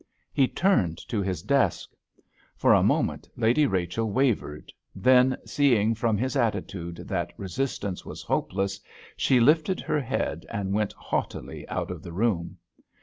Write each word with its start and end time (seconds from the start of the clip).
He 0.33 0.47
turned 0.47 0.97
to 1.09 1.21
his 1.21 1.43
desk. 1.43 1.91
For 2.55 2.73
a 2.73 2.81
moment 2.81 3.29
Lady 3.37 3.67
Rachel 3.67 4.11
wavered, 4.11 4.73
then, 4.95 5.37
seeing 5.45 5.93
from 5.93 6.17
his 6.17 6.35
attitude 6.35 7.07
that 7.07 7.31
resistance 7.37 8.03
was 8.03 8.23
hopeless, 8.23 8.79
she 9.15 9.39
lifted 9.39 9.79
her 9.81 9.99
head 10.01 10.43
and 10.49 10.73
went 10.73 10.93
haughtily 10.93 11.69
out 11.69 11.91
of 11.91 12.01
the 12.01 12.13
room. 12.13 12.57